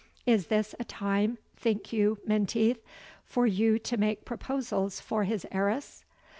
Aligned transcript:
Is 0.25 0.47
this 0.47 0.73
a 0.79 0.83
time, 0.83 1.37
think 1.55 1.93
you, 1.93 2.17
Menteith, 2.25 2.83
for 3.23 3.45
you 3.45 3.77
to 3.77 3.97
make 3.97 4.25
proposals 4.25 4.99
for 4.99 5.25
his 5.25 5.45
heiress? 5.51 6.05